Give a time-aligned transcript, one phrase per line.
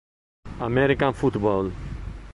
[0.59, 1.69] American Football